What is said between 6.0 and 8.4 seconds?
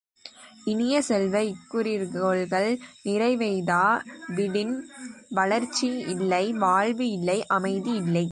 இல்லை வாழ்வு இல்லை அமைதி இல்லை.